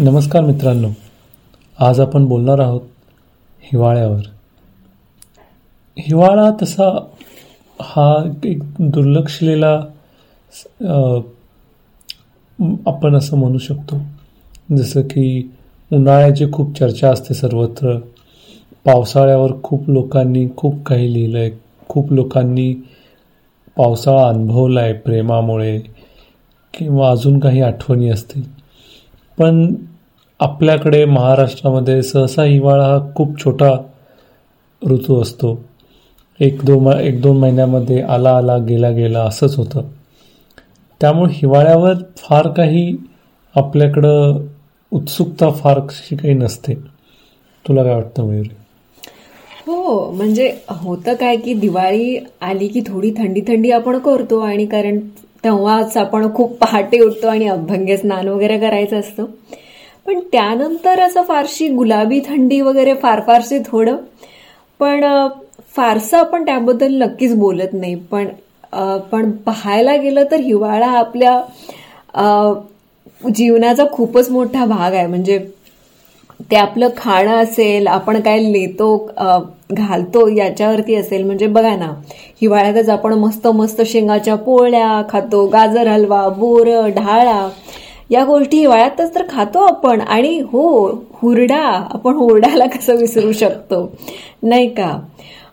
नमस्कार 0.00 0.42
मित्रांनो. 0.42 0.88
आज 1.78 2.00
आपण 2.00 2.24
बोलणार 2.24 2.58
आहोत 2.58 2.80
हिवाळ्यावर. 3.62 4.20
हिवाळा 5.98 6.50
तसा 6.62 7.06
हा 7.80 8.32
एक 8.44 8.62
दुर्लक्षलेला 8.78 9.72
आपण 12.86 13.16
असं 13.16 13.36
म्हणू 13.36 13.58
शकतो. 13.58 13.98
जसं 14.76 15.02
की 15.02 15.50
उन्हाळ्याची 15.92 16.46
खूप 16.52 16.78
चर्चा 16.78 17.10
असते 17.10 17.34
सर्वत्र. 17.34 17.98
पावसाळ्यावर 18.84 19.52
खूप 19.62 19.90
लोकांनी 19.90 20.46
खूप 20.56 20.84
काही 20.86 21.12
लिहिलं 21.14 21.38
आहे 21.38 21.50
खूप 21.88 22.12
लोकांनी 22.12 22.72
पावसाळा 23.76 24.28
अनुभवला 24.28 24.80
आहे 24.80 24.92
प्रेमामुळे 24.92 25.78
किंवा 26.74 27.10
अजून 27.10 27.38
काही 27.38 27.60
आठवणी 27.60 28.10
असतील. 28.10 28.57
पण 29.38 29.74
आपल्याकडे 30.40 31.04
महाराष्ट्रामध्ये 31.04 32.02
सहसा 32.02 32.42
हिवाळा 32.42 32.86
हा 32.86 32.98
खूप 33.16 33.44
छोटा 33.44 33.70
ऋतू 34.82 35.22
असतो. 35.22 35.60
एक 36.40 36.64
दोन 36.64 36.92
एक 36.92 37.20
दोन 37.22 37.36
महिन्यामध्ये 37.36 38.02
आला 38.02 38.36
आला 38.36 38.58
गेला 38.58 38.90
गेला 38.90 39.22
असंच 39.22 39.56
होतं. 39.56 39.82
त्यामुळे 41.00 41.32
हिवाळ्यावर 41.34 41.94
फार 42.16 42.48
काही 42.48 42.96
आपल्याकडं 43.54 44.46
उत्सुकता 44.92 45.50
फार 45.50 45.80
कशी 45.80 46.16
काही 46.16 46.34
नसते. 46.34 46.74
तुला 47.68 47.82
काय 47.84 47.94
वाटतं 47.94 48.26
मयुरी? 48.26 48.48
हो 49.66 50.10
म्हणजे 50.10 50.56
होतं 50.68 51.14
काय 51.14 51.36
की 51.36 51.54
दिवाळी 51.54 52.18
आली 52.40 52.68
की 52.68 52.80
थोडी 52.80 53.10
थंडी 53.10 53.40
थंडी 53.40 53.70
आपण 53.70 53.98
करतो 53.98 54.38
आणि 54.38 54.66
कारण 54.66 54.98
तेव्हाच 55.44 55.96
आपण 55.96 56.32
खूप 56.34 56.56
पहाटे 56.58 57.00
उठतो 57.00 57.26
आणि 57.28 57.48
अभंगे 57.48 57.96
स्नान 57.96 58.28
वगैरे 58.28 58.58
करायचं 58.58 58.98
असतं. 59.00 59.24
पण 60.06 60.20
त्यानंतर 60.32 61.00
असं 61.00 61.22
फारशी 61.22 61.68
गुलाबी 61.68 62.20
थंडी 62.26 62.60
वगैरे 62.60 62.94
फार 62.94 63.20
फारसे 63.26 63.58
थोडं. 63.66 63.96
पण 64.80 65.04
फारसं 65.76 66.18
आपण 66.18 66.44
त्याबद्दल 66.44 66.94
नक्कीच 67.02 67.34
बोलत 67.38 67.72
नाही. 67.72 67.94
पण 67.94 68.28
पण 69.12 69.30
पाहायला 69.46 69.94
गेलं 69.96 70.24
तर 70.30 70.40
हिवाळा 70.40 70.86
आपल्या 70.98 71.40
जीवनाचा 73.36 73.84
खूपच 73.92 74.30
मोठा 74.30 74.64
भाग 74.64 74.94
आहे. 74.94 75.06
म्हणजे 75.06 75.38
ते 76.40 76.56
आपलं 76.56 76.88
खाणं 76.96 77.36
असेल 77.42 77.86
आपण 77.86 78.20
काय 78.20 78.38
नेतो 78.40 78.96
घालतो 79.72 80.26
याच्यावरती 80.28 80.94
असेल. 80.94 81.24
म्हणजे 81.24 81.46
बघा 81.46 81.74
ना 81.76 81.92
हिवाळ्यातच 82.40 82.88
आपण 82.88 83.12
मस्त 83.12 83.46
मस्त 83.46 83.82
शेंगाच्या 83.86 84.34
पोळ्या 84.34 85.02
खातो 85.10 85.46
गाजर 85.46 85.86
हलवा 85.86 86.28
बोर 86.28 86.68
ढाळा. 86.88 87.48
या 88.10 88.24
गोष्टी 88.24 88.58
हिवाळ्यातच 88.58 89.14
तर 89.14 89.22
खातो 89.30 89.58
आपण. 89.58 90.00
आणि 90.00 90.38
हो 90.52 90.86
हुरडा 91.22 91.60
आपण 91.94 92.14
हुरड्याला 92.14 92.66
कसं 92.66 92.96
विसरू 92.96 93.32
शकतो? 93.32 93.92
नाही 94.42 94.68
का? 94.68 94.98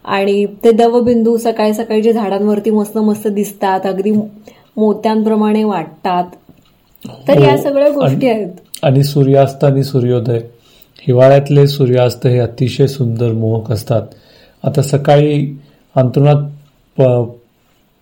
आणि 0.06 0.46
ते 0.64 0.72
दवबिंदू 0.72 1.38
सकाळी 1.38 1.74
सकाळी 1.74 2.02
जे 2.02 2.14
झाडांवरती 2.14 2.70
मस्त 2.70 2.98
मस्त 2.98 3.28
दिसतात 3.28 3.86
अगदी 3.86 4.12
मोत्यांप्रमाणे 4.78 5.64
वाटतात. 5.64 6.24
तर 7.28 7.42
या 7.42 7.52
हो, 7.52 7.58
सगळ्या 7.58 7.90
गोष्टी 7.90 8.28
आहेत. 8.28 8.50
आणि 8.84 9.04
सूर्यास्त 9.04 9.64
आणि 9.64 9.84
सूर्योदय. 9.84 10.40
हिवाळ्यातले 11.04 11.68
सूर्यास्त 11.68 12.26
हे 12.28 12.40
अतिशय 12.40 12.88
सुंदर 12.88 13.32
मोहक 13.32 13.72
असतात. 13.72 14.02
आता 14.64 14.82
सकाळी 14.82 15.58
अंतरुणात 15.96 16.44
प- 16.98 17.32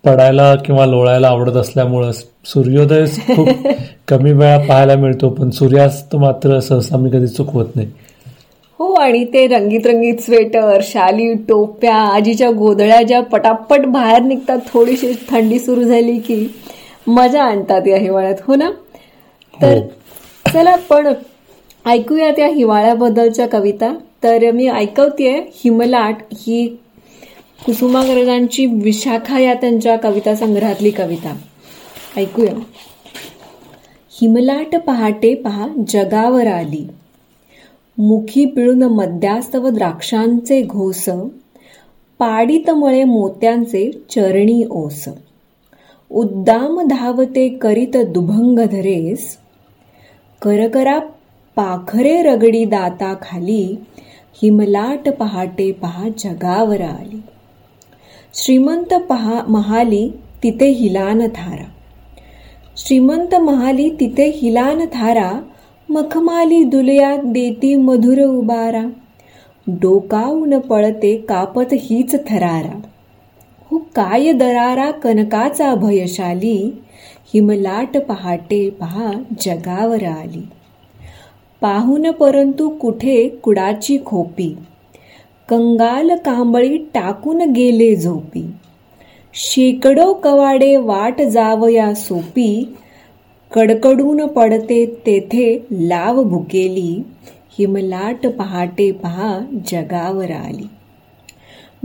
पडायला 0.03 0.55
किंवा 0.55 0.85
लोळायला 0.85 1.27
आवडत 1.27 1.55
असल्यामुळं 1.55 2.11
सूर्योदय 2.45 3.05
खूप 3.05 3.47
कमी 4.07 4.31
वेळा 4.31 4.57
पाहायला 4.57 4.95
मिळतो 4.95 5.29
पण 5.29 5.49
सूर्यास्त 5.49 6.15
मात्र 6.15 6.59
सहसा 6.59 6.97
मी 6.97 7.09
कधी 7.09 7.27
चुकवत 7.27 7.65
नाही. 7.75 7.87
हो 8.79 8.93
आणि 8.93 9.25
ते 9.25 9.47
रंगीत 9.47 9.85
रंगीत 9.87 10.15
स्वेटर 10.17 10.79
शाली 10.83 11.33
टोप्या 11.33 11.95
आजीच्या 11.95 12.51
गोधळ्या 12.51 13.01
ज्या 13.01 13.21
पटापट 13.21 13.85
बाहेर 13.85 14.21
निघतात 14.21 14.59
थोडीशी 14.73 15.13
थंडी 15.29 15.59
सुरू 15.59 15.83
झाली 15.83 16.17
की 16.19 16.47
मजा 17.07 17.43
आणतात 17.43 17.87
या 17.87 17.97
हिवाळ्यात 17.97 18.35
हो 18.47 18.55
ना? 18.55 18.69
तर 19.53 19.79
चला 20.53 20.75
पण 20.75 21.07
ऐकूया 21.85 22.31
त्या 22.31 22.47
हिवाळ्याबद्दलच्या 22.47 23.47
कविता. 23.51 23.95
तर 24.23 24.51
मी 24.51 24.67
ऐकवतेय 24.67 25.41
हिमलाट 25.49 26.17
ही 26.33 26.67
कुसुमाग्रजांची 27.65 28.65
विशाखा 28.65 29.39
या 29.39 29.53
त्यांच्या 29.53 29.97
कविता 29.97 30.35
संग्रहातली 30.35 30.91
कविता. 30.91 31.37
ऐकूया. 32.17 32.53
हिमलाट 34.09 34.75
पहाटे 34.75 35.35
पहा 35.35 35.67
जगावर 35.87 36.47
आली. 36.47 36.87
मुखी 37.97 38.45
पिळून 38.45 38.83
मद्यास्तव 38.83 39.69
द्राक्षांचे 39.69 40.61
घोस. 40.61 41.09
पाडित 42.19 42.69
मळे 42.69 43.03
मोत्यांचे 43.03 43.91
चरणी 44.09 44.63
ओस. 44.69 45.05
उद्दाम 46.11 46.81
धावते 46.81 47.49
करीत 47.49 47.97
दुभंग 47.97 48.59
धरेस. 48.59 49.37
करकरा 50.41 50.99
पाखरे 51.55 52.21
रगडी 52.21 52.65
दाता 52.65 53.13
खाली 53.13 53.77
हिमलाट 54.41 55.09
पहाटे 55.09 55.71
पहा 55.71 56.07
जगावर 56.09 56.81
आली. 56.81 57.21
श्रीमंत 58.33 58.93
पहा 58.93 59.45
महाली 59.49 60.09
तिथे 60.43 60.65
हिलान 60.65 61.27
थारा. 61.27 61.65
श्रीमंत 62.77 63.35
महाली 63.35 63.89
तिथे 63.89 64.23
हिलान 64.23 64.85
थारा 64.85 65.41
मखमाली 65.89 66.63
दुलयात 66.63 67.19
देती 67.25 67.75
मधुर 67.75 68.19
उबारा. 68.19 68.89
डोकावून 69.67 70.59
पळते 70.59 71.17
कापत 71.17 71.73
हीच 71.73 72.15
थरारा. 72.15 72.81
हो 73.71 73.77
काय 73.77 74.31
दरारा 74.31 74.91
कनकाचा 74.91 75.75
भयशाली 75.75 76.73
हिमलाट 77.33 77.97
पहाटे 77.97 78.69
पहा 78.69 79.11
जगावर 79.41 80.03
आली. 80.03 80.49
पाहून 81.63 82.11
परंतु 82.11 82.69
कुठे 82.69 83.27
कुडाची 83.27 83.97
खोपी. 84.05 84.57
कंगाल 85.49 86.11
कांबळी 86.25 86.77
टाकून 86.77 87.41
गेले 87.41 87.95
झोपी. 87.95 88.51
शेकडो 89.33 90.13
कवाडे 90.13 90.77
वाट 90.77 91.21
जावया 91.21 91.93
सोपी. 91.93 92.75
कडकडून 93.53 94.27
पडते 94.27 94.85
तेथे 95.05 95.65
लाव 95.71 96.23
भुकेली. 96.23 97.03
हिमलाट 97.59 98.27
पहाटे 98.27 98.91
पहा 98.91 99.39
जगावर 99.71 100.31
आली. 100.31 100.67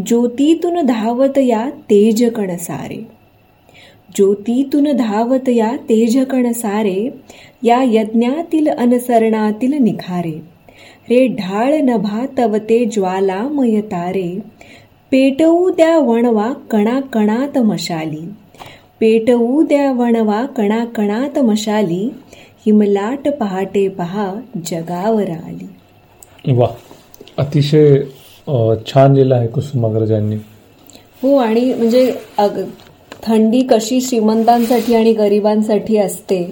ज्योतीतून 0.06 0.86
धावत 0.86 1.38
या 1.38 1.70
तेजकण 1.70 2.56
सारे. 2.56 3.17
ज्योतीतून 4.16 4.96
धावत 4.96 5.48
या 5.48 5.76
तेजकण 5.88 6.52
सारे 6.52 7.10
या 7.62 7.82
यज्ञातील 7.82 8.68
अनसरणातील 8.68 9.82
निखारे. 9.82 10.58
रे 11.10 11.26
ढाळ 11.26 11.74
नभा 11.74 12.26
तवते 12.38 12.84
ज्वालामय 12.84 13.80
तारे. 13.80 14.38
पेटवू 15.10 15.70
द्या 15.70 15.98
वणवा 15.98 16.52
कणा 16.52 17.00
कणात 17.00 17.58
मशाली. 17.58 18.28
पेटवू 19.00 19.62
द्या 19.62 19.92
वणवा 19.92 20.46
कणा 20.46 20.84
कणात 20.84 21.38
मशाली. 21.38 22.14
हिमलाट 22.66 23.28
पहाटे 23.28 23.88
पहा 23.88 24.34
जगावर 24.66 25.30
आली. 25.30 25.66
वा 26.52 26.68
अतिशय 27.36 27.96
छान 28.86 29.12
लिहिलं 29.12 29.34
आहे 29.34 29.48
कुसुमाग्रजांनी. 29.48 30.36
हो 31.22 31.36
आणि 31.36 31.74
म्हणजे 31.74 32.14
अग- 32.38 32.87
थंडी 33.22 33.60
कशी 33.70 34.00
श्रीमंतांसाठी 34.00 34.94
आणि 34.94 35.12
गरिबांसाठी 35.12 35.96
असते 35.96 36.42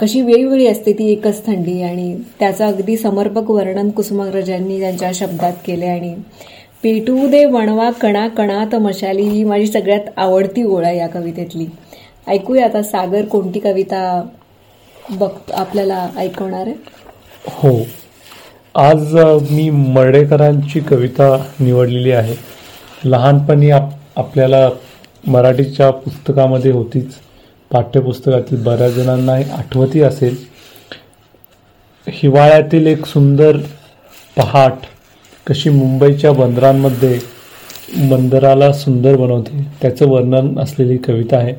कशी 0.00 0.20
वेगवेगळी 0.20 0.66
असते 0.66 0.92
ती 0.92 1.10
एकच 1.12 1.44
थंडी 1.46 1.82
आणि 1.82 2.16
त्याचं 2.38 2.66
अगदी 2.66 2.96
समर्पक 2.96 3.50
वर्णन 3.50 3.90
कुसुमाग्रजांनी 3.90 4.80
त्यांच्या 4.80 5.10
शब्दात 5.14 5.52
केले 5.66 5.86
आणि 5.86 6.14
पेटू 6.82 7.26
दे 7.28 7.44
वणवा 7.44 7.90
कणा 7.90 8.26
कणात 8.28 8.74
मशाली 8.74 9.22
ही 9.22 9.44
माझी 9.44 9.66
सगळ्यात 9.66 10.08
आवडती 10.16 10.62
ओळ 10.62 10.84
आहे 10.84 10.98
या 10.98 11.06
कवितेतली. 11.08 11.66
ऐकूया 12.28 12.64
आता 12.64 12.82
सागर 12.82 13.24
कोणती 13.24 13.58
कविता 13.58 14.22
बघ 15.10 15.30
आपल्याला 15.54 16.08
ऐकवणार 16.16 16.66
आहे? 16.66 16.74
हो. 17.48 17.76
आज 18.74 19.14
मी 19.50 19.68
मर्डेकरांची 19.70 20.80
कविता 20.80 21.36
निवडलेली 21.60 22.10
आहे. 22.10 22.34
लहानपणी 23.04 23.70
आप 23.70 23.88
आपल्याला 24.16 24.68
मराठीच्या 25.26 25.90
पुस्तकामध्ये 25.90 26.72
होतीच. 26.72 27.14
पाठ्यपुस्तकातील 27.72 28.62
बऱ्याच 28.62 28.92
जणांना 28.92 29.36
हे 29.36 29.50
आठवती 29.50 30.00
असेल. 30.00 30.36
हिवाळ्यातील 32.08 32.86
एक 32.86 33.06
सुंदर 33.06 33.56
पहाट 34.36 34.72
कशी 35.46 35.70
मुंबईच्या 35.70 36.32
बंदरांमध्ये 36.32 37.18
बंदराला 38.10 38.72
सुंदर 38.72 39.16
बनवते 39.16 39.66
त्याचं 39.82 40.08
वर्णन 40.08 40.58
असलेली 40.58 40.96
कविता 40.96 41.36
आहे. 41.36 41.54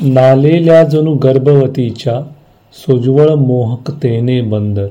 नालेल्या 0.00 0.84
जणू 0.84 1.14
गर्भवतीच्या 1.14 2.20
सोज्वळ 2.72 3.28
मोहकतेने 3.28 4.40
बंदर. 4.40 4.86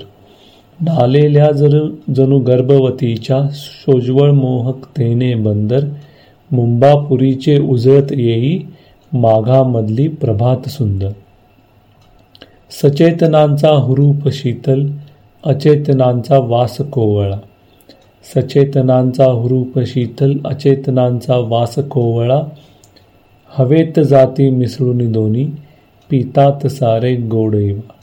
ढालेल्या 0.86 1.52
जर 1.52 1.88
जणू 2.16 2.40
गर्भवतीच्या 2.40 3.50
सोज्वळ 3.52 4.32
मोहकतेने 4.32 5.36
बंदर 5.36 5.80
मुंबापुरीचे 6.52 7.60
उजळत 7.60 8.12
येई 8.12 8.60
माघामधली 9.14 10.08
प्रभात 10.08 10.70
सुंदर. 10.70 11.10
सचेतनांचा 12.72 13.70
हुरूप 13.70 14.30
शीतल 14.30 14.88
अचेतनांचा 15.46 16.38
वास 16.38 16.78
कोवळा. 16.78 17.38
सचेतनांचा 18.36 19.26
हुरूप 19.26 19.80
शीतल 19.80 20.34
अचेतनांचा 20.46 21.38
वास 21.38 21.76
कोवळा. 21.76 22.42
हवेत 23.50 24.00
जाती 24.00 24.50
मिसळून 24.50 25.12
दोन्ही 25.12 25.52
पितात 26.10 26.68
सारे 26.68 27.16
गोडैवा 27.16 27.94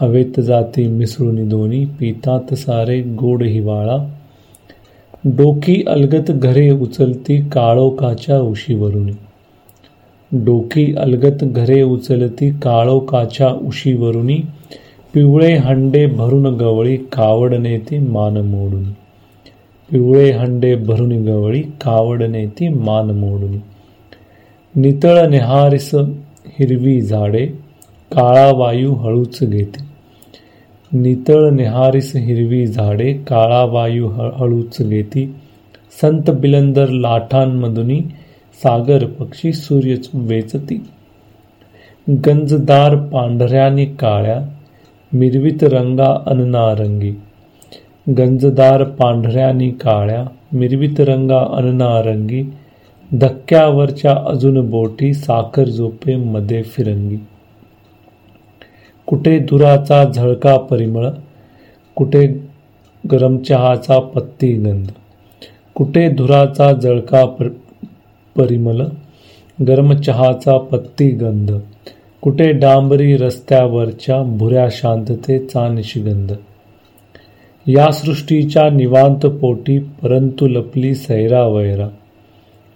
हवेत 0.00 0.40
जाती 0.40 0.88
मिसळून 0.88 1.48
दोन्ही 1.48 1.84
पितात 1.84 2.54
सारे 2.54 3.02
गोड 3.02 3.42
हिवाळा. 3.42 3.96
डोकी 5.24 5.84
अलगत 5.86 6.30
घरे 6.30 6.70
उचलती 6.70 7.48
काळोकाच्या 7.48 8.40
उशीवरून. 8.40 9.10
डोकी 10.32 10.94
अलगत 10.94 11.44
घरे 11.44 11.82
उचलती 11.82 12.50
काळोकाच्या 12.50 13.48
उशीवरुनी. 13.48 14.38
पिवळे 15.14 15.54
हंडे 15.54 16.06
भरून 16.06 16.46
गवळी 16.46 16.96
कावड 16.96 17.54
नेती 17.54 17.98
मान 17.98 18.36
मोडून. 18.36 18.84
पिवळे 19.90 20.30
हंडे 20.30 20.74
भरून 20.74 21.12
गवळी 21.12 21.62
कावड 21.62 22.22
नेती 22.22 22.68
मान 22.68 23.10
मोडून. 23.10 23.56
नितळ 24.80 25.26
निहारिस 25.26 25.94
हिरवी 26.46 27.00
झाडे 27.00 27.46
काळा 28.12 28.52
वायू 28.52 28.94
हळूच 28.94 29.38
घेते. 29.42 29.83
नितळ 30.94 31.50
निहारीस 31.50 32.12
हिरवी 32.16 32.66
झाडे 32.66 33.12
काळा 33.12 33.64
वायू 33.64 34.08
हळूच 34.08 34.76
घेती. 34.80 35.34
संत 36.00 36.30
बिलंदर 36.30 36.88
लाठांमधुनी 36.88 38.00
सागर 38.62 39.06
पक्षी 39.06 39.52
सूर्य 39.52 39.94
वेचती. 40.14 40.86
गंजदार 42.10 42.96
पांढऱ्याने 42.96 43.84
काळ्या 43.84 44.40
मिरवित 45.12 45.64
रंगा 45.64 46.22
अननारंगी. 46.26 47.12
गंजदार 48.18 48.84
पांढऱ्यानी 48.84 49.70
काळ्या 49.70 50.24
मिरवित 50.52 51.00
रंगा 51.00 51.40
अननारंगी. 51.52 52.42
धक्क्यावरच्या 53.12 54.16
अजून 54.26 54.70
बोटी 54.70 55.14
साखर 55.14 55.64
झोपे 55.64 56.16
मध्ये 56.16 56.62
फिरंगी. 56.62 57.16
कुठे 59.06 59.38
धुराचा 59.38 60.04
झळका 60.04 60.56
परिमळ 60.56 61.08
कुठे 61.96 62.26
गरम 63.12 63.38
चहाचा 63.38 63.98
पत्ती 63.98 64.52
गंध 64.52 64.86
कुठे 65.74 66.08
धुराचा 66.08 66.72
जळका 66.72 67.24
परिमल 68.36 68.82
गरम 69.68 69.92
चहाचा 69.92 70.58
पत्ती 70.58 71.10
गंध 71.10 71.52
कुठे 72.20 72.52
डांबरी 72.52 73.16
रस्त्यावरच्या 73.16 74.22
भुऱ्या 74.22 74.68
शांततेचा 74.70 75.68
निशिगंध. 75.68 76.32
या 77.66 77.92
सृष्टीच्या 77.92 78.70
निवांत 78.70 79.26
पोटी 79.26 79.78
परंतु 79.78 80.46
लपली 80.46 80.94
सैरा 80.94 81.46
वैरा. 81.46 81.88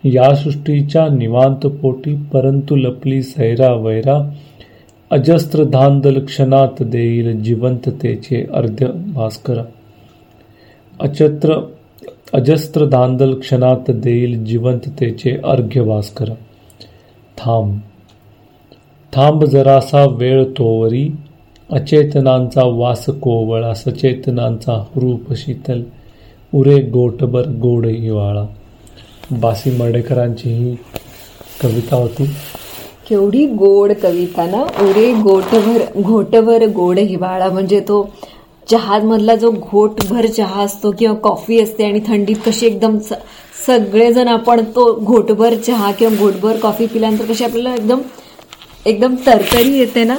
या 0.04 0.34
सृष्टीच्या 0.34 1.08
निवांत 1.08 1.66
पोटी 1.66 2.14
परंतु 2.14 2.76
लपली 2.76 3.22
सैरा 3.22 3.72
वैरा 3.74 4.30
अजस्त्र 5.10 5.64
धांदल 5.64 6.18
क्षणात 6.24 6.82
देईल 6.82 7.40
जिवंततेचे 7.42 8.44
अर्ध्य 8.54 8.86
भास्कर 9.14 9.60
अचत्र 11.00 11.54
अजस्त्र 12.34 12.86
धांदल 12.88 13.32
क्षणात 13.40 13.90
देईल 13.90 14.44
जिवंततेचे 14.44 15.36
अर्घ्य 15.44 15.82
भास्कर 15.82 16.32
थांब 17.38 17.78
थांब 19.12 19.44
जरासा 19.44 20.04
वेळ 20.10 20.44
तोवरी 20.58 21.08
अचेतनांचा 21.70 22.66
वास 22.76 23.04
कोवळा 23.22 23.72
सचेतनांचा 23.74 24.82
रूप 24.96 25.32
शीतल 25.36 25.82
उरे 26.52 26.80
गोटभर 26.90 27.48
गोड 27.60 27.86
हिवाळा 27.86 28.46
बासी 29.32 29.70
मडेकरांची 29.70 30.50
ही 30.50 30.74
कविता 31.62 31.96
होती 31.96 32.30
केवढी 33.08 33.46
गोड 33.56 33.92
कविता 34.02 34.44
ना 34.46 34.62
उरे 34.82 35.12
गोटभर 35.22 35.84
घोटभर 36.00 36.66
गोड 36.74 36.98
हिवाळा. 36.98 37.48
म्हणजे 37.48 37.80
तो 37.88 38.08
चहामधला 38.70 39.34
जो 39.34 39.50
घोटभर 39.50 40.26
चहा 40.26 40.62
असतो 40.62 40.90
किंवा 40.98 41.14
कॉफी 41.22 41.60
असते 41.60 41.84
आणि 41.84 42.00
थंडीत 42.06 42.36
कशी 42.46 42.66
एकदम 42.66 42.98
सगळेजण 43.66 44.28
आपण 44.28 44.60
तो 44.74 44.92
घोटभर 45.04 45.54
चहा 45.66 45.90
किंवा 45.92 46.16
घोटभर 46.16 46.56
कॉफी 46.62 46.86
पिल्यानंतर 46.86 47.32
कशी 47.32 47.44
आपल्याला 47.44 47.74
एकदम 47.74 48.00
एकदम 48.86 49.14
तरतरी 49.26 49.78
येते 49.78 50.04
ना? 50.04 50.16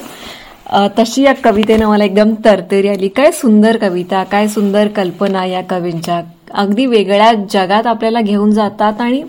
तशी 0.98 1.22
या 1.24 1.34
कवितेनं 1.44 1.88
मला 1.88 2.04
एकदम 2.06 2.34
तरतरी 2.46 2.88
आली. 2.88 3.08
काय 3.08 3.32
सुंदर 3.32 3.78
कविता 3.78 4.24
काय 4.32 4.48
सुंदर 4.48 4.88
कल्पना 4.96 5.46
या 5.46 5.62
कवींच्या. 5.70 6.22
अगदी 6.54 6.86
वेगळ्या 6.86 7.32
जगात 7.52 7.88
आपल्याला 7.88 8.22
घेऊन 8.22 8.52
जातात 8.52 9.02
आणि 9.02 9.22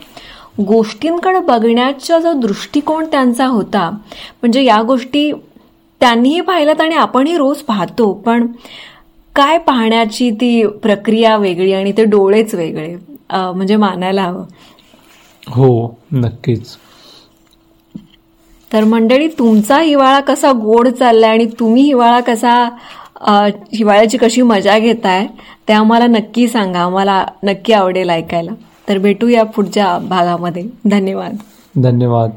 गोष्टींकडे 0.67 1.39
बघण्याचा 1.39 2.19
जो 2.19 2.33
दृष्टिकोन 2.33 3.05
त्यांचा 3.05 3.47
होता 3.47 3.89
म्हणजे 3.91 4.65
या 4.65 4.81
गोष्टी 4.83 5.31
त्यांनीही 6.01 6.41
पाहिल्यात 6.41 6.81
आणि 6.81 6.95
आपणही 6.95 7.37
रोज 7.37 7.57
पाहतो 7.59 8.13
पण 8.27 8.47
काय 9.37 9.59
पाहण्याची 9.59 10.31
ती 10.31 10.67
प्रक्रिया 10.83 11.37
वेगळी 11.37 11.73
आणि 11.73 11.93
ते 11.97 12.05
डोळेच 12.05 12.55
वेगळे 12.55 12.95
म्हणजे 13.31 13.77
मानायला 13.77 14.23
हवं. 14.23 14.45
हो 15.47 15.99
नक्कीच. 16.13 16.77
तर 18.71 18.85
मंडळी 18.85 19.29
तुमचा 19.29 19.79
हिवाळा 19.81 20.21
कसा 20.21 20.53
गोड 20.53 20.89
चाललाय 20.89 21.31
आणि 21.31 21.47
तुम्ही 21.61 21.83
हिवाळा 21.83 22.21
कसा 22.21 22.53
हिवाळ्याची 23.75 24.19
कशी 24.19 24.43
मजा 24.43 24.79
घेताय 24.79 25.27
ते 25.69 25.73
आम्हाला 25.73 26.07
नक्की 26.07 26.47
सांगा. 26.49 26.81
आम्हाला 26.81 27.25
नक्की 27.43 27.73
आवडेल 27.73 28.11
ऐकायला. 28.11 28.53
तर 28.91 28.99
भेटूया 28.99 29.45
पुढच्या 29.45 29.99
भागामध्ये. 29.99 30.65
धन्यवाद. 30.91 31.37
धन्यवाद. 31.83 32.31